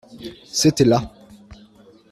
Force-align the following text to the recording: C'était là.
C'était 0.51 0.83
là. 0.83 1.13